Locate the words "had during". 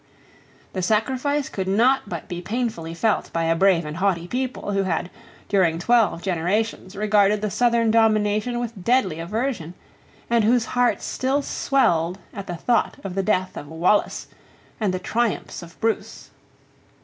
4.81-5.77